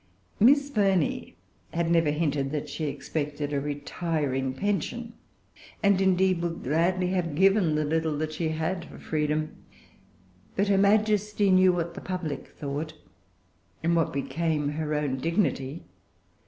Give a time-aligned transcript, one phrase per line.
[0.39, 1.35] Miss Burney
[1.75, 5.13] had never hinted that she expected a retiring pension;
[5.83, 9.57] and indeed would gladly have given the little that she had for freedom.
[10.55, 12.93] But her Majesty knew what the public thought,
[13.83, 15.83] and what became her own dignity.